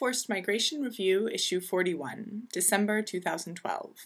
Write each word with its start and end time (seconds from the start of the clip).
Forced 0.00 0.30
Migration 0.30 0.80
Review, 0.80 1.28
Issue 1.28 1.60
41, 1.60 2.44
December 2.54 3.02
2012. 3.02 3.96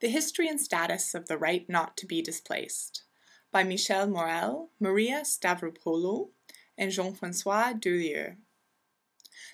The 0.00 0.08
History 0.10 0.46
and 0.46 0.60
Status 0.60 1.14
of 1.14 1.28
the 1.28 1.38
Right 1.38 1.66
Not 1.66 1.96
to 1.96 2.06
Be 2.06 2.20
Displaced 2.20 3.04
by 3.50 3.64
Michèle 3.64 4.10
Morel, 4.10 4.68
Maria 4.78 5.22
Stavropoulou, 5.22 6.28
and 6.76 6.90
Jean 6.90 7.14
Francois 7.14 7.72
Durieux. 7.72 8.36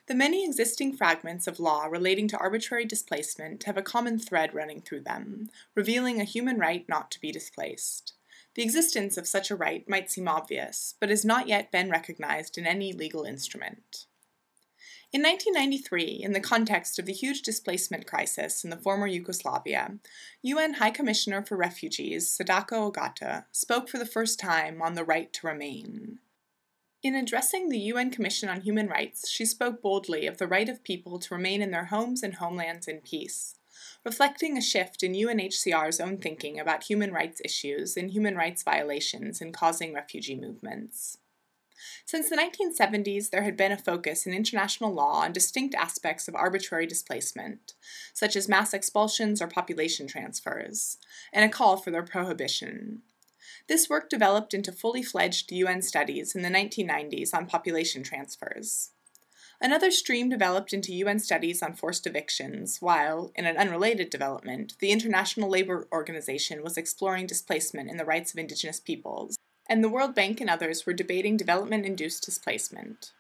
The 0.09 0.15
many 0.17 0.45
existing 0.45 0.97
fragments 0.97 1.47
of 1.47 1.61
law 1.61 1.85
relating 1.85 2.27
to 2.29 2.39
arbitrary 2.39 2.85
displacement 2.85 3.63
have 3.63 3.77
a 3.77 3.81
common 3.83 4.19
thread 4.19 4.55
running 4.55 4.81
through 4.81 5.03
them, 5.03 5.51
revealing 5.77 6.21
a 6.21 6.25
human 6.25 6.59
right 6.59 6.85
not 6.89 7.13
to 7.13 7.21
be 7.21 7.31
displaced. 7.31 8.15
The 8.57 8.65
existence 8.65 9.17
of 9.17 9.29
such 9.29 9.53
a 9.53 9.57
right 9.57 9.89
might 9.89 10.11
seem 10.11 10.27
obvious, 10.27 10.97
but 10.99 11.11
has 11.11 11.25
not 11.25 11.47
yet 11.47 11.71
been 11.71 11.91
recognized 11.91 12.59
in 12.59 12.67
any 12.67 12.93
legal 12.93 13.23
instrument. 13.23 14.07
In 15.15 15.23
1993, 15.23 16.25
in 16.25 16.33
the 16.33 16.41
context 16.41 16.99
of 16.99 17.07
the 17.07 17.13
huge 17.13 17.43
displacement 17.43 18.05
crisis 18.05 18.65
in 18.65 18.71
the 18.71 18.77
former 18.77 19.07
Yugoslavia, 19.07 19.99
UN 20.43 20.75
High 20.75 20.91
Commissioner 20.91 21.41
for 21.41 21.57
Refugees 21.57 22.29
Sadako 22.29 22.91
Ogata 22.91 23.45
spoke 23.53 23.89
for 23.89 23.99
the 23.99 24.07
first 24.07 24.41
time 24.41 24.83
on 24.83 24.95
the 24.95 25.05
right 25.05 25.33
to 25.35 25.47
remain. 25.47 26.19
In 27.01 27.15
addressing 27.15 27.69
the 27.69 27.79
UN 27.79 28.11
Commission 28.11 28.49
on 28.49 28.63
Human 28.63 28.89
Rights, 28.89 29.31
she 29.31 29.45
spoke 29.45 29.81
boldly 29.81 30.27
of 30.27 30.39
the 30.39 30.49
right 30.49 30.69
of 30.69 30.83
people 30.83 31.21
to 31.21 31.35
remain 31.37 31.63
in 31.63 31.71
their 31.71 31.85
homes 31.85 32.25
and 32.25 32.35
homelands 32.35 32.89
in 32.89 32.99
peace, 32.99 33.55
reflecting 34.05 34.59
a 34.59 34.61
shift 34.61 35.05
in 35.05 35.13
UNHCR's 35.13 36.01
own 36.01 36.19
thinking 36.19 36.59
about 36.59 36.83
human 36.83 37.13
rights 37.13 37.41
issues 37.45 37.97
and 37.97 38.11
human 38.11 38.35
rights 38.35 38.65
violations 38.65 39.41
in 39.41 39.53
causing 39.53 39.95
refugee 39.95 40.35
movements. 40.35 41.19
Since 42.05 42.29
the 42.29 42.37
1970s, 42.37 43.31
there 43.31 43.43
had 43.43 43.57
been 43.57 43.73
a 43.73 43.77
focus 43.77 44.27
in 44.27 44.33
international 44.33 44.93
law 44.93 45.23
on 45.23 45.33
distinct 45.33 45.75
aspects 45.75 46.29
of 46.29 46.35
arbitrary 46.35 46.87
displacement, 46.87 47.75
such 48.13 48.37
as 48.37 48.49
mass 48.49 48.73
expulsions 48.73 49.43
or 49.43 49.49
population 49.49 50.07
transfers, 50.07 50.99
and 51.33 51.45
a 51.45 51.49
call 51.49 51.77
for 51.77 51.91
their 51.91 52.03
prohibition. 52.03 53.03
This 53.67 53.89
work 53.89 54.09
developed 54.11 54.55
into 54.55 54.73
fully 54.73 55.03
fledged 55.03 55.51
UN 55.51 55.83
studies 55.83 56.35
in 56.35 56.43
the 56.43 56.49
1990s 56.49 57.35
on 57.35 57.47
population 57.47 58.03
transfers. 58.03 58.91
Another 59.61 59.91
stream 59.91 60.29
developed 60.29 60.73
into 60.73 60.93
UN 60.93 61.19
studies 61.19 61.63
on 61.63 61.75
forced 61.75 62.07
evictions, 62.07 62.83
while, 62.83 63.33
in 63.35 63.47
an 63.47 63.57
unrelated 63.57 64.11
development, 64.11 64.75
the 64.81 64.91
International 64.91 65.49
Labour 65.49 65.89
Organization 65.93 66.63
was 66.63 66.77
exploring 66.77 67.27
displacement 67.27 67.89
and 67.89 67.99
the 67.99 68.05
rights 68.05 68.33
of 68.33 68.39
Indigenous 68.39 68.81
peoples, 68.81 69.39
and 69.69 69.83
the 69.83 69.89
World 69.89 70.15
Bank 70.15 70.41
and 70.41 70.51
others 70.51 70.87
were 70.87 70.93
debating 70.93 71.37
development 71.37 71.87
induced 71.87 72.25
displacement. 72.25 73.13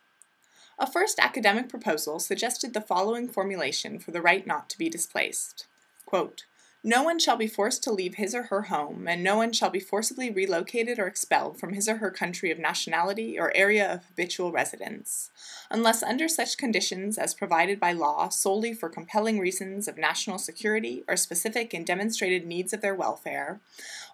A 0.78 0.90
first 0.90 1.18
academic 1.18 1.68
proposal 1.68 2.18
suggested 2.18 2.74
the 2.74 2.80
following 2.80 3.28
formulation 3.28 3.98
for 3.98 4.10
the 4.10 4.22
right 4.22 4.46
not 4.46 4.68
to 4.70 4.78
be 4.78 4.88
displaced 4.88 5.66
Quote, 6.06 6.44
no 6.86 7.02
one 7.02 7.18
shall 7.18 7.38
be 7.38 7.46
forced 7.46 7.82
to 7.82 7.90
leave 7.90 8.16
his 8.16 8.34
or 8.34 8.42
her 8.44 8.62
home, 8.64 9.08
and 9.08 9.24
no 9.24 9.38
one 9.38 9.54
shall 9.54 9.70
be 9.70 9.80
forcibly 9.80 10.30
relocated 10.30 10.98
or 10.98 11.06
expelled 11.06 11.58
from 11.58 11.72
his 11.72 11.88
or 11.88 11.96
her 11.96 12.10
country 12.10 12.50
of 12.50 12.58
nationality 12.58 13.38
or 13.38 13.56
area 13.56 13.94
of 13.94 14.04
habitual 14.04 14.52
residence, 14.52 15.30
unless 15.70 16.02
under 16.02 16.28
such 16.28 16.58
conditions 16.58 17.16
as 17.16 17.32
provided 17.32 17.80
by 17.80 17.90
law 17.90 18.28
solely 18.28 18.74
for 18.74 18.90
compelling 18.90 19.38
reasons 19.38 19.88
of 19.88 19.96
national 19.96 20.36
security 20.36 21.02
or 21.08 21.16
specific 21.16 21.72
and 21.72 21.86
demonstrated 21.86 22.46
needs 22.46 22.74
of 22.74 22.82
their 22.82 22.94
welfare, 22.94 23.60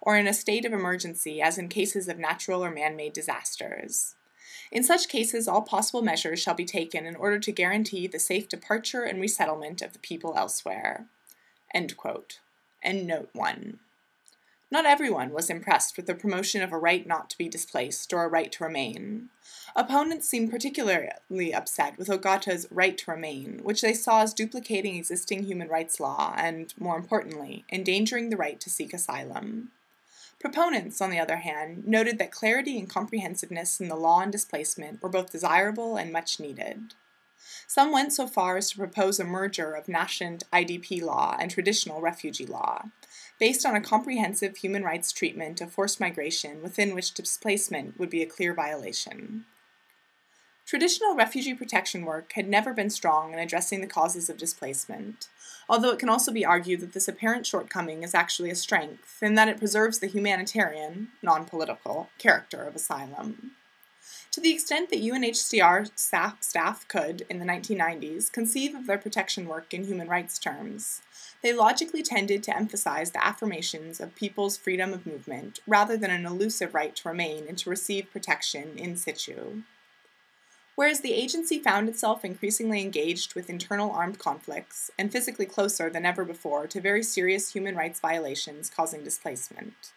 or 0.01 0.17
in 0.17 0.29
a 0.29 0.33
state 0.33 0.65
of 0.65 0.73
emergency 0.73 1.43
as 1.43 1.59
in 1.59 1.69
cases 1.69 2.07
of 2.07 2.21
natural 2.21 2.65
or 2.65 2.71
man 2.71 2.95
made 2.95 3.12
disasters. 3.12 4.15
In 4.71 4.84
such 4.84 5.09
cases, 5.09 5.49
all 5.49 5.62
possible 5.62 6.03
measures 6.03 6.39
shall 6.39 6.55
be 6.55 6.65
taken 6.65 7.05
in 7.05 7.17
order 7.17 7.41
to 7.41 7.51
guarantee 7.51 8.07
the 8.07 8.21
safe 8.21 8.49
departure 8.49 9.03
and 9.03 9.21
resettlement 9.21 9.83
of 9.83 9.93
the 9.93 9.99
people 9.99 10.34
elsewhere. 10.37 11.07
End 11.75 11.97
quote 11.97 12.39
and 12.83 13.06
Note 13.06 13.31
1. 13.33 13.78
Not 14.73 14.86
everyone 14.86 15.31
was 15.31 15.50
impressed 15.50 15.97
with 15.97 16.06
the 16.06 16.15
promotion 16.15 16.62
of 16.62 16.72
a 16.72 16.78
right 16.78 17.05
not 17.05 17.28
to 17.31 17.38
be 17.38 17.49
displaced 17.49 18.12
or 18.12 18.22
a 18.22 18.28
right 18.28 18.53
to 18.53 18.65
remain. 18.65 19.31
Opponents 19.75 20.28
seemed 20.28 20.50
particularly 20.50 21.53
upset 21.53 21.99
with 21.99 22.06
Ogata's 22.09 22.69
right 22.71 22.97
to 22.99 23.10
remain, 23.10 23.60
which 23.65 23.81
they 23.81 23.93
saw 23.93 24.22
as 24.22 24.32
duplicating 24.32 24.94
existing 24.94 25.43
human 25.43 25.66
rights 25.66 25.99
law 25.99 26.34
and, 26.37 26.72
more 26.78 26.97
importantly, 26.97 27.65
endangering 27.72 28.31
the 28.31 28.37
right 28.37 28.60
to 28.60 28.71
seek 28.71 28.94
asylum. 28.94 29.72
Proponents, 30.38 31.00
on 31.00 31.10
the 31.10 31.19
other 31.19 31.38
hand, 31.38 31.87
noted 31.87 32.19
that 32.19 32.31
clarity 32.31 32.78
and 32.78 32.88
comprehensiveness 32.88 33.81
in 33.81 33.88
the 33.88 33.97
law 33.97 34.21
on 34.21 34.31
displacement 34.31 35.03
were 35.03 35.09
both 35.09 35.32
desirable 35.32 35.97
and 35.97 36.12
much 36.12 36.38
needed. 36.38 36.94
Some 37.67 37.93
went 37.93 38.12
so 38.12 38.27
far 38.27 38.56
as 38.56 38.71
to 38.71 38.77
propose 38.77 39.21
a 39.21 39.25
merger 39.25 39.73
of 39.73 39.89
nascent 39.89 40.45
IDP 40.53 41.03
law 41.03 41.37
and 41.41 41.51
traditional 41.51 42.01
refugee 42.01 42.47
law, 42.47 42.91
based 43.39 43.65
on 43.65 43.75
a 43.75 43.81
comprehensive 43.81 44.56
human 44.56 44.83
rights 44.83 45.12
treatment 45.12 45.61
of 45.61 45.73
forced 45.73 46.00
migration 46.00 46.62
within 46.62 46.95
which 46.95 47.15
displacement 47.15 47.99
would 47.99 48.11
be 48.11 48.23
a 48.23 48.27
clear 48.27 48.55
violation. 48.55 49.47
Traditional 50.71 51.17
refugee 51.17 51.55
protection 51.55 52.05
work 52.05 52.33
had 52.34 52.49
never 52.49 52.73
been 52.73 52.91
strong 52.91 53.33
in 53.33 53.41
addressing 53.41 53.81
the 53.81 53.89
causes 53.89 54.31
of 54.31 54.37
displacement, 54.37 55.29
although 55.69 55.91
it 55.91 55.99
can 55.99 56.09
also 56.09 56.31
be 56.31 56.45
argued 56.45 56.79
that 56.79 56.93
this 56.93 57.09
apparent 57.09 57.45
shortcoming 57.45 58.05
is 58.05 58.15
actually 58.15 58.50
a 58.50 58.55
strength 58.55 59.21
in 59.21 59.34
that 59.34 59.49
it 59.49 59.59
preserves 59.59 59.99
the 59.99 60.06
humanitarian, 60.06 61.09
non 61.23 61.45
political, 61.45 62.11
character 62.19 62.62
of 62.62 62.77
asylum. 62.77 63.56
To 64.33 64.41
the 64.41 64.53
extent 64.53 64.91
that 64.91 65.03
UNHCR 65.03 65.91
staff, 65.97 66.87
could, 66.87 67.27
in 67.29 67.41
the 67.41 67.45
1990s, 67.45 68.31
conceive 68.31 68.77
of 68.77 68.87
their 68.87 68.97
protection 68.97 69.49
work 69.49 69.75
in 69.75 69.85
human 69.85 70.07
rights 70.07 70.39
terms, 70.39 71.03
they 71.43 71.53
logically 71.53 72.05
tended 72.05 72.45
to 72.45 72.57
emphasize 72.57 73.11
the 73.11 73.25
affirmations 73.25 73.99
of 73.99 74.15
people's 74.15 74.57
freedom 74.57 74.93
of 74.93 75.05
movement 75.05 75.59
rather 75.67 75.97
than 75.97 76.13
an 76.13 76.27
elusive 76.27 76.75
right 76.75 76.95
to 76.95 77.09
remain 77.09 77.49
and 77.49 77.59
to 77.59 77.71
receive 77.71 78.13
protection 78.13 78.79
in 78.79 78.97
situ. 78.97 79.63
Whereas 80.77 81.01
the 81.01 81.12
agency 81.12 81.59
found 81.59 81.89
itself 81.89 82.25
increasingly 82.25 82.81
engaged 82.83 83.35
with 83.35 83.51
internal 83.51 83.91
armed 83.91 84.21
conflicts 84.21 84.93
and 84.97 85.11
physically 85.11 85.45
closer 85.45 85.91
than 85.91 86.07
ever 86.07 86.25
before 86.25 86.69
to 86.69 86.81
very 86.81 87.03
serious 87.03 87.53
human 87.53 87.75
rights 87.75 87.99
violations 87.99 88.71
causing 88.71 89.03
displacement. 89.03 89.93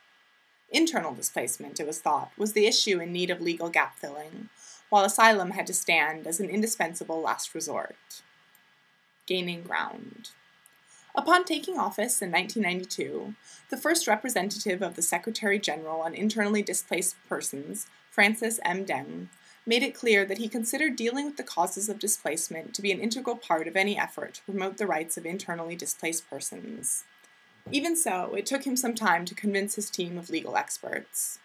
Internal 0.74 1.14
displacement, 1.14 1.80
it 1.80 1.86
was 1.86 2.00
thought, 2.00 2.32
was 2.36 2.54
the 2.54 2.66
issue 2.66 3.00
in 3.00 3.14
need 3.14 3.30
of 3.30 3.40
legal 3.40 3.70
gap 3.70 4.00
filling, 4.00 4.50
while 4.90 5.06
asylum 5.06 5.52
had 5.52 5.68
to 5.68 5.74
stand 5.74 6.26
as 6.26 6.40
an 6.40 6.50
indispensable 6.50 7.22
last 7.22 7.54
resort. 7.54 8.24
Gaining 9.28 9.62
ground. 9.62 10.32
Upon 11.14 11.46
taking 11.46 11.78
office 11.78 12.24
in 12.24 12.32
1992, 12.32 13.36
the 13.70 13.78
first 13.78 14.08
representative 14.08 14.82
of 14.82 14.96
the 14.96 15.04
Secretary 15.04 15.60
General 15.60 16.02
on 16.02 16.16
Internally 16.16 16.64
Displaced 16.64 17.18
Persons, 17.30 17.86
Francis 18.10 18.60
M. 18.66 18.84
Deng, 18.84 19.28
made 19.68 19.84
it 19.84 19.94
clear 19.94 20.26
that 20.26 20.40
he 20.40 20.50
considered 20.50 20.96
dealing 20.96 21.26
with 21.26 21.38
the 21.38 21.44
causes 21.44 21.88
of 21.88 22.00
displacement 22.00 22.74
to 22.74 22.82
be 22.82 22.92
an 22.92 23.00
integral 23.00 23.36
part 23.36 23.68
of 23.68 23.76
any 23.76 23.96
effort 23.96 24.34
to 24.34 24.44
promote 24.44 24.78
the 24.78 24.88
rights 24.88 25.18
of 25.18 25.26
internally 25.26 25.76
displaced 25.76 26.28
persons. 26.28 27.04
Even 27.72 27.96
so, 27.96 28.34
it 28.36 28.46
took 28.46 28.66
him 28.66 28.76
some 28.76 28.94
time 28.94 29.26
to 29.26 29.36
convince 29.36 29.76
his 29.76 29.90
team 29.90 30.18
of 30.18 30.30
legal 30.30 30.58
experts. 30.58 31.40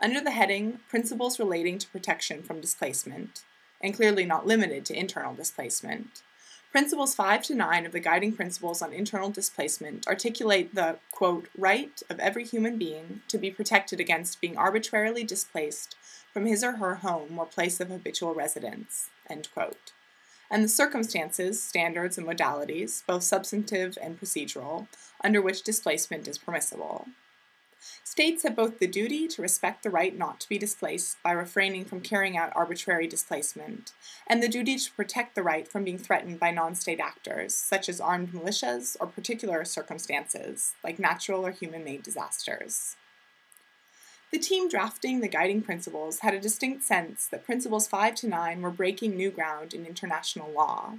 Under 0.00 0.20
the 0.20 0.30
heading 0.30 0.80
Principles 0.88 1.38
Relating 1.38 1.78
to 1.78 1.88
Protection 1.88 2.42
from 2.42 2.60
Displacement, 2.60 3.44
and 3.80 3.94
clearly 3.94 4.24
not 4.24 4.46
limited 4.46 4.84
to 4.86 4.98
internal 4.98 5.34
displacement, 5.34 6.22
Principles 6.70 7.14
5 7.14 7.42
to 7.44 7.54
9 7.54 7.86
of 7.86 7.92
the 7.92 8.00
Guiding 8.00 8.32
Principles 8.32 8.82
on 8.82 8.92
Internal 8.92 9.30
Displacement 9.30 10.06
articulate 10.06 10.74
the, 10.74 10.98
quote, 11.12 11.48
right 11.56 12.02
of 12.10 12.20
every 12.20 12.44
human 12.44 12.76
being 12.76 13.22
to 13.28 13.38
be 13.38 13.50
protected 13.50 14.00
against 14.00 14.40
being 14.40 14.56
arbitrarily 14.56 15.24
displaced 15.24 15.96
from 16.32 16.44
his 16.44 16.62
or 16.62 16.72
her 16.72 16.96
home 16.96 17.38
or 17.38 17.46
place 17.46 17.80
of 17.80 17.88
habitual 17.88 18.34
residence, 18.34 19.08
end 19.30 19.48
quote 19.54 19.92
and 20.50 20.64
the 20.64 20.68
circumstances, 20.68 21.62
standards, 21.62 22.18
and 22.18 22.26
modalities, 22.26 23.04
both 23.06 23.22
substantive 23.22 23.98
and 24.00 24.20
procedural, 24.20 24.86
under 25.22 25.42
which 25.42 25.62
displacement 25.62 26.26
is 26.26 26.38
permissible. 26.38 27.06
States 28.02 28.42
have 28.42 28.56
both 28.56 28.80
the 28.80 28.86
duty 28.86 29.28
to 29.28 29.42
respect 29.42 29.82
the 29.82 29.90
right 29.90 30.16
not 30.16 30.40
to 30.40 30.48
be 30.48 30.58
displaced 30.58 31.22
by 31.22 31.30
refraining 31.30 31.84
from 31.84 32.00
carrying 32.00 32.36
out 32.36 32.52
arbitrary 32.56 33.06
displacement, 33.06 33.92
and 34.26 34.42
the 34.42 34.48
duty 34.48 34.76
to 34.76 34.92
protect 34.92 35.34
the 35.34 35.42
right 35.42 35.68
from 35.68 35.84
being 35.84 35.98
threatened 35.98 36.40
by 36.40 36.50
non 36.50 36.74
state 36.74 36.98
actors, 36.98 37.54
such 37.54 37.88
as 37.88 38.00
armed 38.00 38.32
militias 38.32 38.96
or 39.00 39.06
particular 39.06 39.64
circumstances, 39.64 40.74
like 40.82 40.98
natural 40.98 41.46
or 41.46 41.52
human 41.52 41.84
made 41.84 42.02
disasters. 42.02 42.96
The 44.30 44.38
team 44.38 44.68
drafting 44.68 45.20
the 45.20 45.28
guiding 45.28 45.62
principles 45.62 46.20
had 46.20 46.34
a 46.34 46.40
distinct 46.40 46.84
sense 46.84 47.26
that 47.26 47.46
Principles 47.46 47.88
5 47.88 48.14
to 48.16 48.28
9 48.28 48.60
were 48.60 48.70
breaking 48.70 49.16
new 49.16 49.30
ground 49.30 49.72
in 49.72 49.86
international 49.86 50.50
law, 50.50 50.98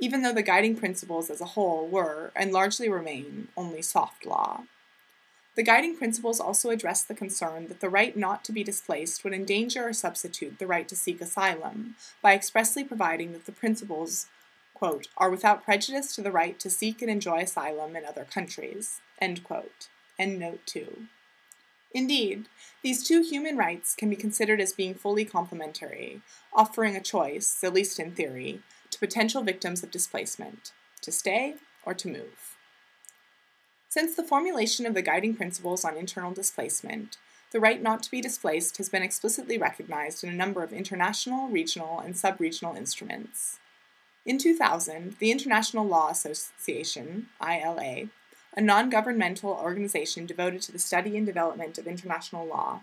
even 0.00 0.22
though 0.22 0.32
the 0.32 0.42
guiding 0.42 0.76
principles 0.76 1.30
as 1.30 1.40
a 1.40 1.46
whole 1.46 1.88
were, 1.88 2.30
and 2.36 2.52
largely 2.52 2.88
remain, 2.88 3.48
only 3.56 3.82
soft 3.82 4.24
law. 4.24 4.62
The 5.56 5.64
guiding 5.64 5.96
principles 5.96 6.38
also 6.38 6.70
address 6.70 7.02
the 7.02 7.14
concern 7.14 7.66
that 7.68 7.80
the 7.80 7.90
right 7.90 8.16
not 8.16 8.44
to 8.44 8.52
be 8.52 8.62
displaced 8.62 9.24
would 9.24 9.34
endanger 9.34 9.88
or 9.88 9.92
substitute 9.92 10.58
the 10.58 10.66
right 10.66 10.86
to 10.88 10.96
seek 10.96 11.20
asylum 11.20 11.96
by 12.22 12.34
expressly 12.34 12.84
providing 12.84 13.32
that 13.32 13.46
the 13.46 13.52
principles 13.52 14.26
quote, 14.80 15.08
are 15.18 15.28
without 15.28 15.62
prejudice 15.62 16.14
to 16.14 16.22
the 16.22 16.30
right 16.30 16.58
to 16.58 16.70
seek 16.70 17.02
and 17.02 17.10
enjoy 17.10 17.40
asylum 17.40 17.94
in 17.94 18.06
other 18.06 18.24
countries, 18.24 19.02
end 19.20 19.44
quote. 19.44 19.88
End 20.18 20.38
note 20.38 20.60
2. 20.64 21.06
Indeed, 21.92 22.46
these 22.82 23.06
two 23.06 23.22
human 23.22 23.56
rights 23.56 23.94
can 23.94 24.08
be 24.10 24.16
considered 24.16 24.60
as 24.60 24.72
being 24.72 24.94
fully 24.94 25.24
complementary, 25.24 26.20
offering 26.52 26.96
a 26.96 27.00
choice, 27.00 27.62
at 27.64 27.74
least 27.74 27.98
in 27.98 28.12
theory, 28.12 28.60
to 28.90 28.98
potential 28.98 29.42
victims 29.42 29.82
of 29.82 29.90
displacement 29.90 30.72
to 31.02 31.10
stay 31.10 31.54
or 31.84 31.94
to 31.94 32.08
move. 32.08 32.56
Since 33.88 34.14
the 34.14 34.22
formulation 34.22 34.86
of 34.86 34.94
the 34.94 35.02
guiding 35.02 35.34
principles 35.34 35.84
on 35.84 35.96
internal 35.96 36.32
displacement, 36.32 37.16
the 37.50 37.58
right 37.58 37.82
not 37.82 38.04
to 38.04 38.10
be 38.10 38.20
displaced 38.20 38.76
has 38.76 38.88
been 38.88 39.02
explicitly 39.02 39.58
recognized 39.58 40.22
in 40.22 40.30
a 40.30 40.36
number 40.36 40.62
of 40.62 40.72
international, 40.72 41.48
regional, 41.48 41.98
and 41.98 42.16
sub 42.16 42.40
regional 42.40 42.76
instruments. 42.76 43.58
In 44.24 44.38
2000, 44.38 45.16
the 45.18 45.32
International 45.32 45.84
Law 45.84 46.10
Association, 46.10 47.30
ILA, 47.42 48.10
a 48.56 48.60
non 48.60 48.90
governmental 48.90 49.50
organization 49.50 50.26
devoted 50.26 50.62
to 50.62 50.72
the 50.72 50.78
study 50.78 51.16
and 51.16 51.26
development 51.26 51.78
of 51.78 51.86
international 51.86 52.46
law, 52.46 52.82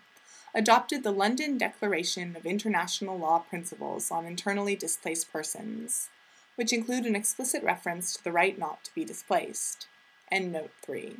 adopted 0.56 1.04
the 1.04 1.12
London 1.12 1.58
Declaration 1.58 2.36
of 2.36 2.46
International 2.46 3.18
Law 3.18 3.40
Principles 3.40 4.10
on 4.10 4.26
Internally 4.26 4.76
Displaced 4.76 5.32
Persons, 5.32 6.10
which 6.56 6.74
include 6.74 7.06
an 7.06 7.16
explicit 7.16 7.64
reference 7.64 8.14
to 8.14 8.24
the 8.24 8.32
right 8.32 8.58
not 8.58 8.84
to 8.84 8.96
be 8.96 9.04
displaced. 9.04 9.88
End 10.32 10.52
note 10.52 10.72
3. 10.82 11.18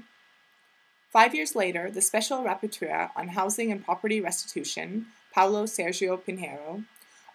Five 1.10 1.34
years 1.36 1.56
later, 1.56 1.90
the 1.90 2.02
Special 2.02 2.44
Rapporteur 2.44 3.10
on 3.16 3.30
Housing 3.30 3.72
and 3.72 3.84
Property 3.84 4.20
Restitution, 4.20 5.08
Paulo 5.34 5.64
Sergio 5.64 6.20
Pinheiro, 6.20 6.86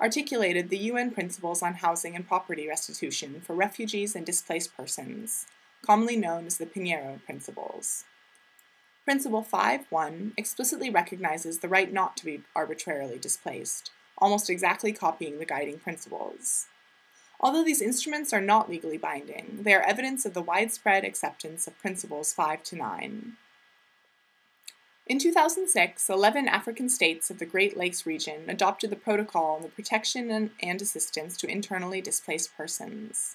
articulated 0.00 0.68
the 0.68 0.78
UN 0.78 1.10
Principles 1.10 1.62
on 1.62 1.74
Housing 1.74 2.16
and 2.16 2.26
Property 2.26 2.68
Restitution 2.68 3.40
for 3.40 3.54
Refugees 3.54 4.16
and 4.16 4.26
Displaced 4.26 4.76
Persons, 4.76 5.46
commonly 5.84 6.16
known 6.16 6.46
as 6.46 6.58
the 6.58 6.66
Pinheiro 6.66 7.22
Principles. 7.24 8.04
Principle 9.04 9.44
5.1 9.44 10.32
explicitly 10.36 10.88
recognizes 10.88 11.58
the 11.58 11.68
right 11.68 11.92
not 11.92 12.16
to 12.18 12.24
be 12.24 12.42
arbitrarily 12.54 13.18
displaced, 13.18 13.90
almost 14.16 14.48
exactly 14.48 14.92
copying 14.92 15.38
the 15.38 15.44
guiding 15.44 15.78
principles. 15.78 16.66
Although 17.40 17.64
these 17.64 17.82
instruments 17.82 18.32
are 18.32 18.40
not 18.40 18.70
legally 18.70 18.98
binding, 18.98 19.58
they 19.62 19.74
are 19.74 19.82
evidence 19.82 20.24
of 20.24 20.34
the 20.34 20.42
widespread 20.42 21.04
acceptance 21.04 21.66
of 21.66 21.78
principles 21.80 22.32
5 22.32 22.62
to 22.62 22.76
9. 22.76 23.32
In 25.08 25.18
2006, 25.18 26.08
11 26.08 26.46
African 26.46 26.88
states 26.88 27.28
of 27.28 27.40
the 27.40 27.44
Great 27.44 27.76
Lakes 27.76 28.06
region 28.06 28.48
adopted 28.48 28.90
the 28.90 28.96
Protocol 28.96 29.56
on 29.56 29.62
the 29.62 29.68
Protection 29.68 30.52
and 30.60 30.80
Assistance 30.80 31.36
to 31.38 31.50
Internally 31.50 32.00
Displaced 32.00 32.56
Persons. 32.56 33.34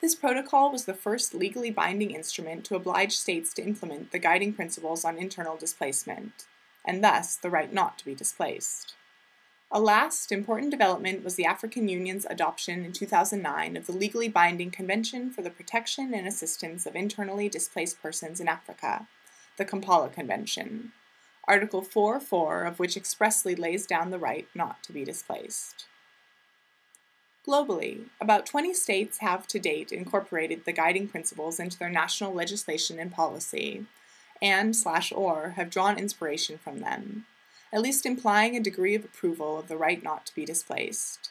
This 0.00 0.14
protocol 0.14 0.70
was 0.70 0.84
the 0.84 0.94
first 0.94 1.34
legally 1.34 1.70
binding 1.70 2.10
instrument 2.10 2.64
to 2.66 2.76
oblige 2.76 3.16
states 3.16 3.54
to 3.54 3.62
implement 3.62 4.12
the 4.12 4.18
guiding 4.18 4.52
principles 4.52 5.04
on 5.04 5.16
internal 5.16 5.56
displacement, 5.56 6.44
and 6.84 7.02
thus 7.02 7.36
the 7.36 7.50
right 7.50 7.72
not 7.72 7.98
to 7.98 8.04
be 8.04 8.14
displaced. 8.14 8.94
A 9.72 9.80
last 9.80 10.30
important 10.30 10.70
development 10.70 11.24
was 11.24 11.34
the 11.34 11.46
African 11.46 11.88
Union's 11.88 12.26
adoption 12.26 12.84
in 12.84 12.92
2009 12.92 13.76
of 13.76 13.86
the 13.86 13.92
legally 13.92 14.28
binding 14.28 14.70
Convention 14.70 15.30
for 15.30 15.42
the 15.42 15.50
Protection 15.50 16.14
and 16.14 16.26
Assistance 16.26 16.86
of 16.86 16.94
Internally 16.94 17.48
Displaced 17.48 18.00
Persons 18.00 18.38
in 18.38 18.48
Africa, 18.48 19.08
the 19.56 19.64
Kampala 19.64 20.08
Convention, 20.08 20.92
Article 21.48 21.82
4.4 21.82 22.68
of 22.68 22.78
which 22.78 22.96
expressly 22.96 23.56
lays 23.56 23.86
down 23.86 24.10
the 24.10 24.18
right 24.18 24.46
not 24.54 24.82
to 24.84 24.92
be 24.92 25.04
displaced. 25.04 25.86
Globally, 27.46 28.06
about 28.20 28.44
20 28.44 28.74
states 28.74 29.18
have 29.18 29.46
to 29.46 29.60
date 29.60 29.92
incorporated 29.92 30.64
the 30.64 30.72
guiding 30.72 31.06
principles 31.06 31.60
into 31.60 31.78
their 31.78 31.88
national 31.88 32.34
legislation 32.34 32.98
and 32.98 33.12
policy, 33.12 33.86
and 34.42 34.74
slash 34.74 35.12
or 35.12 35.50
have 35.50 35.70
drawn 35.70 35.96
inspiration 35.96 36.58
from 36.58 36.80
them, 36.80 37.24
at 37.72 37.82
least 37.82 38.04
implying 38.04 38.56
a 38.56 38.60
degree 38.60 38.96
of 38.96 39.04
approval 39.04 39.58
of 39.58 39.68
the 39.68 39.76
right 39.76 40.02
not 40.02 40.26
to 40.26 40.34
be 40.34 40.44
displaced. 40.44 41.30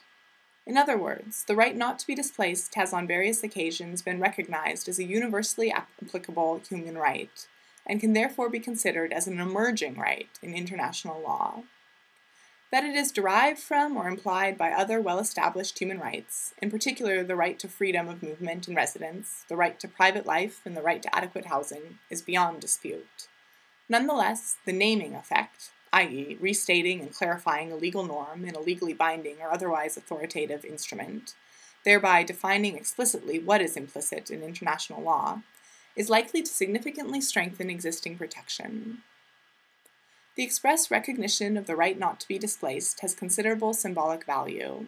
In 0.66 0.78
other 0.78 0.96
words, 0.96 1.44
the 1.44 1.54
right 1.54 1.76
not 1.76 1.98
to 1.98 2.06
be 2.06 2.14
displaced 2.14 2.74
has 2.76 2.94
on 2.94 3.06
various 3.06 3.44
occasions 3.44 4.00
been 4.00 4.18
recognized 4.18 4.88
as 4.88 4.98
a 4.98 5.04
universally 5.04 5.70
applicable 5.70 6.62
human 6.66 6.96
right, 6.96 7.46
and 7.86 8.00
can 8.00 8.14
therefore 8.14 8.48
be 8.48 8.58
considered 8.58 9.12
as 9.12 9.26
an 9.26 9.38
emerging 9.38 9.96
right 9.96 10.30
in 10.42 10.54
international 10.54 11.20
law. 11.20 11.62
That 12.72 12.84
it 12.84 12.96
is 12.96 13.12
derived 13.12 13.60
from 13.60 13.96
or 13.96 14.08
implied 14.08 14.58
by 14.58 14.72
other 14.72 15.00
well 15.00 15.18
established 15.18 15.78
human 15.78 16.00
rights, 16.00 16.52
in 16.60 16.70
particular 16.70 17.22
the 17.22 17.36
right 17.36 17.58
to 17.60 17.68
freedom 17.68 18.08
of 18.08 18.22
movement 18.22 18.66
and 18.66 18.76
residence, 18.76 19.44
the 19.48 19.56
right 19.56 19.78
to 19.78 19.88
private 19.88 20.26
life, 20.26 20.60
and 20.64 20.76
the 20.76 20.82
right 20.82 21.00
to 21.02 21.14
adequate 21.14 21.46
housing, 21.46 21.98
is 22.10 22.22
beyond 22.22 22.60
dispute. 22.60 23.28
Nonetheless, 23.88 24.56
the 24.64 24.72
naming 24.72 25.14
effect, 25.14 25.70
i.e., 25.92 26.36
restating 26.40 27.00
and 27.00 27.14
clarifying 27.14 27.70
a 27.70 27.76
legal 27.76 28.04
norm 28.04 28.44
in 28.44 28.56
a 28.56 28.60
legally 28.60 28.92
binding 28.92 29.36
or 29.40 29.50
otherwise 29.50 29.96
authoritative 29.96 30.64
instrument, 30.64 31.34
thereby 31.84 32.24
defining 32.24 32.76
explicitly 32.76 33.38
what 33.38 33.62
is 33.62 33.76
implicit 33.76 34.28
in 34.28 34.42
international 34.42 35.02
law, 35.02 35.40
is 35.94 36.10
likely 36.10 36.42
to 36.42 36.50
significantly 36.50 37.20
strengthen 37.20 37.70
existing 37.70 38.18
protection. 38.18 39.02
The 40.36 40.42
express 40.42 40.90
recognition 40.90 41.56
of 41.56 41.66
the 41.66 41.76
right 41.76 41.98
not 41.98 42.20
to 42.20 42.28
be 42.28 42.38
displaced 42.38 43.00
has 43.00 43.14
considerable 43.14 43.72
symbolic 43.72 44.26
value. 44.26 44.86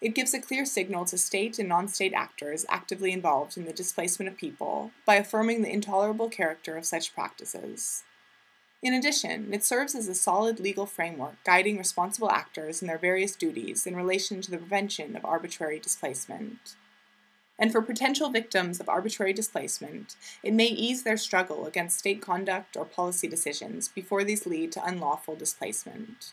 It 0.00 0.14
gives 0.14 0.32
a 0.32 0.40
clear 0.40 0.64
signal 0.64 1.06
to 1.06 1.18
state 1.18 1.58
and 1.58 1.68
non 1.68 1.88
state 1.88 2.12
actors 2.12 2.64
actively 2.68 3.10
involved 3.10 3.56
in 3.56 3.64
the 3.64 3.72
displacement 3.72 4.30
of 4.30 4.38
people 4.38 4.92
by 5.04 5.16
affirming 5.16 5.62
the 5.62 5.72
intolerable 5.72 6.28
character 6.28 6.76
of 6.76 6.86
such 6.86 7.14
practices. 7.14 8.04
In 8.80 8.94
addition, 8.94 9.52
it 9.52 9.64
serves 9.64 9.96
as 9.96 10.06
a 10.06 10.14
solid 10.14 10.60
legal 10.60 10.86
framework 10.86 11.42
guiding 11.42 11.78
responsible 11.78 12.30
actors 12.30 12.80
in 12.80 12.86
their 12.86 12.98
various 12.98 13.34
duties 13.34 13.88
in 13.88 13.96
relation 13.96 14.40
to 14.42 14.52
the 14.52 14.58
prevention 14.58 15.16
of 15.16 15.24
arbitrary 15.24 15.80
displacement 15.80 16.76
and 17.58 17.72
for 17.72 17.80
potential 17.80 18.30
victims 18.30 18.80
of 18.80 18.88
arbitrary 18.88 19.32
displacement, 19.32 20.16
it 20.42 20.52
may 20.52 20.66
ease 20.66 21.02
their 21.02 21.16
struggle 21.16 21.66
against 21.66 21.98
state 21.98 22.20
conduct 22.20 22.76
or 22.76 22.84
policy 22.84 23.28
decisions 23.28 23.88
before 23.88 24.24
these 24.24 24.46
lead 24.46 24.72
to 24.72 24.84
unlawful 24.84 25.34
displacement. 25.34 26.32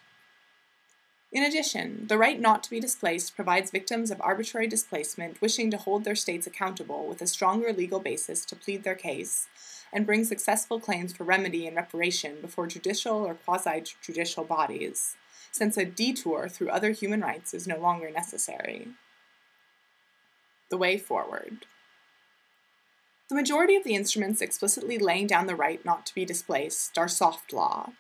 In 1.32 1.44
addition, 1.44 2.06
the 2.08 2.18
right 2.18 2.40
not 2.40 2.62
to 2.64 2.70
be 2.70 2.80
displaced 2.80 3.36
provides 3.36 3.72
victims 3.72 4.12
of 4.12 4.22
arbitrary 4.22 4.68
displacement 4.68 5.42
wishing 5.42 5.72
to 5.72 5.78
hold 5.78 6.04
their 6.04 6.16
states 6.16 6.46
accountable 6.46 7.08
with 7.08 7.24
a 7.24 7.28
stronger 7.28 7.74
legal 7.74 8.00
basis 8.00 8.46
to 8.46 8.56
plead 8.56 8.84
their 8.84 8.94
case 8.94 9.48
and 9.92 10.06
bring 10.06 10.26
successful 10.26 10.80
claims 10.80 11.12
for 11.12 11.24
remedy 11.24 11.66
and 11.66 11.76
reparation 11.76 12.40
before 12.40 12.68
judicial 12.68 13.18
or 13.18 13.34
quasi 13.34 13.84
judicial 14.02 14.44
bodies, 14.44 15.16
since 15.52 15.76
a 15.76 15.86
detour 15.86 16.48
through 16.50 16.70
other 16.70 16.92
human 16.92 17.22
rights 17.22 17.54
is 17.54 17.68
no 17.68 17.80
longer 17.80 18.12
necessary 18.12 18.90
the 20.74 20.78
way 20.78 20.98
forward. 20.98 21.68
The 23.30 23.36
majority 23.36 23.76
of 23.76 23.84
the 23.84 23.94
instruments 23.94 24.42
explicitly 24.42 24.98
laying 24.98 25.28
down 25.28 25.46
the 25.46 25.56
right 25.56 25.86
not 25.86 26.04
to 26.08 26.16
be 26.16 26.26
displaced 26.26 26.98
are 26.98 27.08
soft 27.08 27.54
law. 27.54 27.92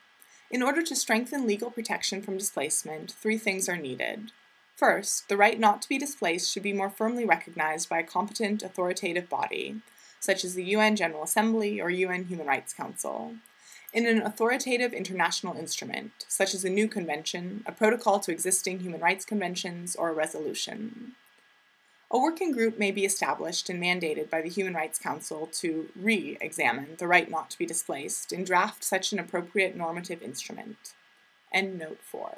In 0.50 0.64
order 0.64 0.82
to 0.82 0.96
strengthen 0.96 1.46
legal 1.46 1.70
protection 1.70 2.24
from 2.24 2.36
displacement, 2.36 3.12
three 3.12 3.38
things 3.38 3.70
are 3.70 3.78
needed. 3.78 4.32
First, 4.76 5.30
the 5.30 5.38
right 5.38 5.60
not 5.60 5.84
to 5.84 5.90
be 5.90 6.00
displaced 6.00 6.52
should 6.52 6.64
be 6.64 6.74
more 6.74 6.90
firmly 6.90 7.26
recognized 7.26 7.90
by 7.90 8.00
a 8.00 8.04
competent 8.04 8.64
authoritative 8.64 9.30
body, 9.30 9.82
such 10.20 10.44
as 10.44 10.56
the 10.56 10.66
UN 10.66 10.96
General 10.96 11.22
Assembly 11.22 11.80
or 11.80 11.92
UN 11.92 12.26
Human 12.26 12.48
Rights 12.48 12.74
Council, 12.74 13.36
in 13.94 14.08
an 14.08 14.24
authoritative 14.24 14.94
international 14.94 15.56
instrument, 15.56 16.26
such 16.28 16.56
as 16.56 16.66
a 16.66 16.72
new 16.72 16.88
convention, 16.88 17.64
a 17.68 17.72
protocol 17.72 18.20
to 18.22 18.32
existing 18.32 18.80
human 18.80 19.00
rights 19.00 19.26
conventions, 19.26 19.96
or 19.96 20.10
a 20.10 20.14
resolution. 20.14 21.14
A 22.14 22.20
working 22.20 22.52
group 22.52 22.78
may 22.78 22.92
be 22.92 23.06
established 23.06 23.72
and 23.72 23.82
mandated 23.82 24.30
by 24.30 24.44
the 24.44 24.50
Human 24.50 24.76
Rights 24.76 25.00
Council 25.00 25.50
to 25.54 25.90
re 25.96 26.38
examine 26.40 26.96
the 27.00 27.08
right 27.08 27.28
not 27.28 27.50
to 27.50 27.58
be 27.58 27.66
displaced 27.66 28.32
and 28.32 28.46
draft 28.46 28.84
such 28.84 29.12
an 29.12 29.18
appropriate 29.18 29.76
normative 29.76 30.22
instrument. 30.22 30.94
End 31.52 31.80
note 31.80 32.02
4. 32.04 32.38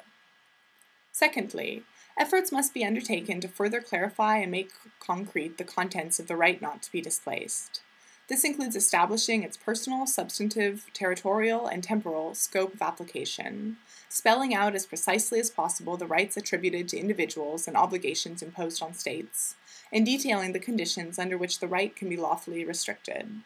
Secondly, 1.12 1.82
efforts 2.18 2.50
must 2.50 2.72
be 2.72 2.86
undertaken 2.86 3.38
to 3.42 3.48
further 3.48 3.82
clarify 3.82 4.38
and 4.38 4.50
make 4.50 4.70
concrete 4.98 5.58
the 5.58 5.64
contents 5.64 6.18
of 6.18 6.26
the 6.26 6.36
right 6.36 6.62
not 6.62 6.82
to 6.82 6.90
be 6.90 7.02
displaced. 7.02 7.82
This 8.28 8.42
includes 8.42 8.74
establishing 8.74 9.44
its 9.44 9.56
personal, 9.56 10.04
substantive, 10.04 10.86
territorial, 10.92 11.68
and 11.68 11.82
temporal 11.82 12.34
scope 12.34 12.74
of 12.74 12.82
application, 12.82 13.76
spelling 14.08 14.52
out 14.52 14.74
as 14.74 14.84
precisely 14.84 15.38
as 15.38 15.48
possible 15.48 15.96
the 15.96 16.08
rights 16.08 16.36
attributed 16.36 16.88
to 16.88 16.98
individuals 16.98 17.68
and 17.68 17.76
obligations 17.76 18.42
imposed 18.42 18.82
on 18.82 18.94
states, 18.94 19.54
and 19.92 20.04
detailing 20.04 20.52
the 20.52 20.58
conditions 20.58 21.20
under 21.20 21.38
which 21.38 21.60
the 21.60 21.68
right 21.68 21.94
can 21.94 22.08
be 22.08 22.16
lawfully 22.16 22.64
restricted. 22.64 23.42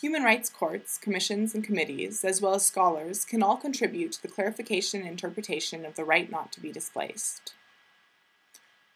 Human 0.00 0.24
rights 0.24 0.50
courts, 0.50 0.98
commissions, 0.98 1.54
and 1.54 1.62
committees, 1.62 2.24
as 2.24 2.42
well 2.42 2.54
as 2.54 2.66
scholars, 2.66 3.24
can 3.24 3.40
all 3.40 3.56
contribute 3.56 4.10
to 4.12 4.22
the 4.22 4.26
clarification 4.26 5.02
and 5.02 5.10
interpretation 5.10 5.86
of 5.86 5.94
the 5.94 6.04
right 6.04 6.28
not 6.28 6.50
to 6.50 6.60
be 6.60 6.72
displaced. 6.72 7.54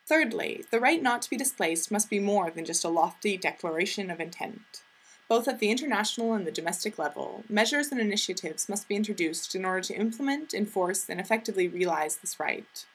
Thirdly, 0.05 0.65
the 0.73 0.81
right 0.81 1.01
not 1.01 1.23
to 1.23 1.31
be 1.31 1.37
displaced 1.37 1.93
must 1.93 2.11
be 2.11 2.19
more 2.19 2.51
than 2.51 2.65
just 2.65 2.85
a 2.85 2.89
lofty 2.89 3.37
declaration 3.37 4.11
of 4.11 4.19
intent. 4.19 4.83
Both 5.29 5.49
at 5.49 5.59
the 5.59 5.71
international 5.71 6.35
and 6.35 6.47
the 6.47 6.53
domestic 6.53 6.99
level, 6.99 7.43
measures 7.49 7.91
and 7.91 8.01
initiatives 8.01 8.69
must 8.69 8.87
be 8.87 8.95
introduced 8.95 9.55
in 9.57 9.65
order 9.65 9.81
to 9.83 9.95
implement, 9.95 10.55
enforce, 10.55 11.09
and 11.09 11.21
effectively 11.21 11.67
realize 11.67 12.17
this 12.17 12.39
right. 12.39 12.87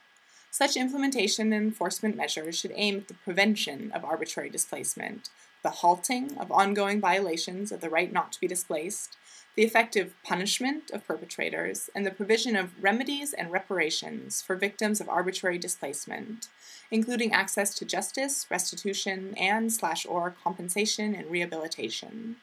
Such 0.50 0.78
implementation 0.78 1.52
and 1.52 1.66
enforcement 1.66 2.16
measures 2.16 2.58
should 2.58 2.72
aim 2.76 2.98
at 2.98 3.08
the 3.10 3.14
prevention 3.16 3.92
of 3.94 4.06
arbitrary 4.06 4.50
displacement, 4.50 5.30
the 5.62 5.70
halting 5.70 6.38
of 6.38 6.52
ongoing 6.52 7.02
violations 7.02 7.72
of 7.72 7.82
the 7.82 7.90
right 7.90 8.12
not 8.12 8.32
to 8.34 8.40
be 8.40 8.48
displaced, 8.48 9.18
the 9.56 9.64
effective 9.64 10.14
punishment 10.24 10.90
of 10.92 11.06
perpetrators, 11.06 11.90
and 11.94 12.06
the 12.06 12.12
provision 12.12 12.56
of 12.56 12.82
remedies 12.82 13.34
and 13.34 13.52
reparations 13.52 14.42
for 14.42 14.56
victims 14.56 15.02
of 15.02 15.10
arbitrary 15.10 15.58
displacement, 15.58 16.48
including 16.90 17.34
access 17.34 17.76
to 17.76 17.86
justice, 17.86 18.48
restitution, 18.50 19.34
and 19.38 19.72
slash 19.72 20.06
or 20.06 20.36
compensation 20.44 21.14
and 21.14 21.30
rehabilitation. 21.30 22.38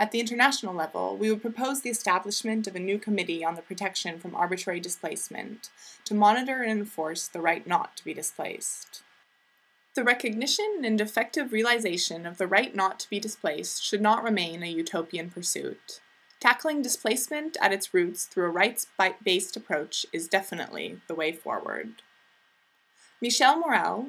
At 0.00 0.12
the 0.12 0.20
international 0.20 0.74
level, 0.74 1.16
we 1.16 1.30
would 1.30 1.42
propose 1.42 1.82
the 1.82 1.90
establishment 1.90 2.66
of 2.66 2.74
a 2.74 2.80
new 2.80 2.98
committee 2.98 3.44
on 3.44 3.54
the 3.54 3.62
protection 3.62 4.18
from 4.18 4.34
arbitrary 4.34 4.80
displacement 4.80 5.68
to 6.06 6.14
monitor 6.14 6.62
and 6.62 6.80
enforce 6.80 7.28
the 7.28 7.40
right 7.40 7.66
not 7.66 7.98
to 7.98 8.04
be 8.04 8.14
displaced. 8.14 9.02
The 10.00 10.04
recognition 10.04 10.80
and 10.82 10.98
effective 10.98 11.52
realization 11.52 12.24
of 12.24 12.38
the 12.38 12.46
right 12.46 12.74
not 12.74 12.98
to 13.00 13.10
be 13.10 13.20
displaced 13.20 13.84
should 13.84 14.00
not 14.00 14.24
remain 14.24 14.62
a 14.62 14.66
utopian 14.66 15.28
pursuit. 15.28 16.00
Tackling 16.40 16.80
displacement 16.80 17.58
at 17.60 17.74
its 17.74 17.92
roots 17.92 18.24
through 18.24 18.46
a 18.46 18.48
rights 18.48 18.86
based 19.22 19.58
approach 19.58 20.06
is 20.10 20.26
definitely 20.26 21.00
the 21.06 21.14
way 21.14 21.32
forward. 21.32 22.00
Michèle 23.22 23.60
Morel, 23.60 24.08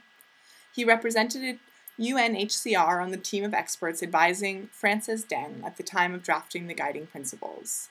He 0.75 0.85
represented 0.85 1.59
UNHCR 1.99 3.03
on 3.03 3.11
the 3.11 3.17
team 3.17 3.45
of 3.45 3.55
experts 3.55 4.03
advising 4.03 4.69
Francis 4.73 5.25
Deng 5.25 5.65
at 5.65 5.77
the 5.77 5.83
time 5.83 6.13
of 6.13 6.23
drafting 6.23 6.67
the 6.67 6.75
guiding 6.75 7.07
principles. 7.07 7.89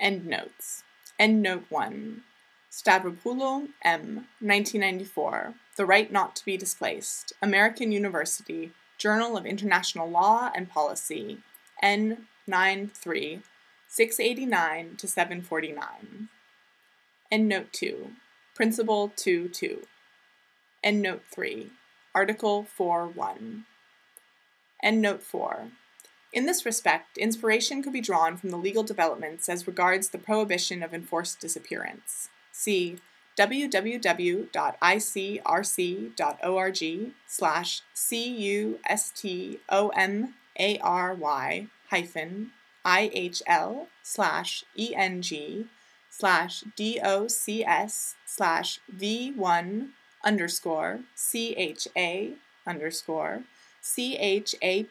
Endnotes. 0.00 0.82
Endnote 1.18 1.64
1. 1.68 2.22
Stavropoulou, 2.70 3.68
M., 3.82 4.26
1994. 4.40 5.54
The 5.76 5.84
Right 5.84 6.10
Not 6.10 6.36
to 6.36 6.44
Be 6.44 6.56
Displaced. 6.56 7.32
American 7.42 7.92
University. 7.92 8.70
Journal 8.96 9.36
of 9.36 9.44
International 9.44 10.08
Law 10.08 10.50
and 10.54 10.70
Policy. 10.70 11.38
N93, 11.82 13.42
689 13.88 14.96
to 14.96 15.08
749. 15.08 16.28
Endnote 17.32 17.72
2, 17.72 18.10
Principle 18.54 19.12
2.2. 19.16 19.84
Endnote 20.84 21.22
3, 21.32 21.70
Article 22.14 22.66
4.1. 22.78 23.64
Endnote 24.84 25.22
4. 25.22 25.68
In 26.32 26.46
this 26.46 26.64
respect, 26.64 27.18
inspiration 27.18 27.82
could 27.82 27.92
be 27.92 28.00
drawn 28.00 28.36
from 28.36 28.50
the 28.50 28.56
legal 28.56 28.84
developments 28.84 29.48
as 29.48 29.66
regards 29.66 30.10
the 30.10 30.18
prohibition 30.18 30.82
of 30.82 30.94
enforced 30.94 31.40
disappearance. 31.40 32.28
See 32.52 32.98
www.icrc.org 33.38 34.50
slash 37.26 37.82
C-U-S-T-O-M 37.94 38.74
a-R-Y 40.58 41.66
hyphen 41.90 42.50
I-H-L 42.84 43.88
slash 44.02 44.64
E-N-G 44.76 45.66
slash 46.08 46.64
D-O-C-S 46.76 48.14
slash 48.26 48.80
V1 48.94 49.88
underscore 50.24 51.00
C-H-A 51.14 52.34
underscore 52.66 53.42
C-H-A-P-T-E-R 53.80 54.86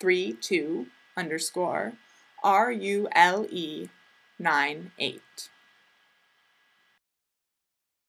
3 0.00 0.32
2 0.32 0.86
underscore 1.16 1.92
R-U-L-E 2.42 3.88
9 4.38 4.90
8. 4.98 5.22